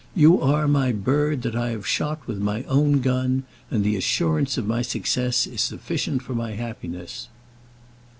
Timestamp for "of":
4.57-4.65